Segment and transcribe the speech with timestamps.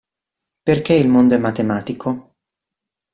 [0.63, 2.33] Perché il mondo è matematico?